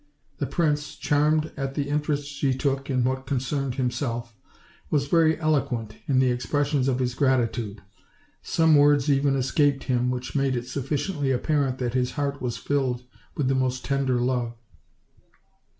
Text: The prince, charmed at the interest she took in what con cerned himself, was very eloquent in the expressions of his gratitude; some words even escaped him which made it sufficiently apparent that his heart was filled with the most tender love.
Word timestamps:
The 0.39 0.47
prince, 0.47 0.95
charmed 0.95 1.51
at 1.55 1.75
the 1.75 1.87
interest 1.87 2.25
she 2.27 2.55
took 2.57 2.89
in 2.89 3.03
what 3.03 3.27
con 3.27 3.37
cerned 3.37 3.75
himself, 3.75 4.33
was 4.89 5.05
very 5.05 5.39
eloquent 5.39 5.97
in 6.07 6.17
the 6.17 6.31
expressions 6.31 6.87
of 6.87 6.97
his 6.97 7.13
gratitude; 7.13 7.83
some 8.41 8.75
words 8.75 9.11
even 9.11 9.35
escaped 9.35 9.83
him 9.83 10.09
which 10.09 10.35
made 10.35 10.55
it 10.55 10.65
sufficiently 10.65 11.29
apparent 11.29 11.77
that 11.77 11.93
his 11.93 12.13
heart 12.13 12.41
was 12.41 12.57
filled 12.57 13.03
with 13.37 13.47
the 13.47 13.53
most 13.53 13.85
tender 13.85 14.19
love. 14.19 14.53